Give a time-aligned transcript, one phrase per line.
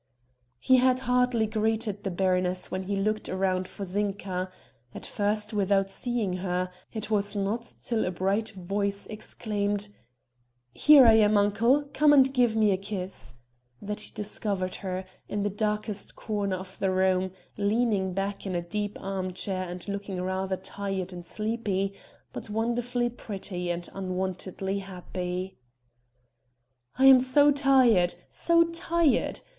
[0.59, 4.49] He had hardly greeted the baroness when he looked round for Zinka
[4.95, 9.89] at first without seeing her; it was not till a bright voice exclaimed:
[10.73, 13.35] "Here I am, uncle, come and give me a kiss,"
[13.79, 18.61] that he discovered her, in the darkest corner of the room, leaning back in a
[18.67, 21.93] deep arm chair and looking rather tired and sleepy
[22.33, 25.59] but wonderfully pretty and unwontedly happy.
[26.97, 29.41] "I am so tired, so tired!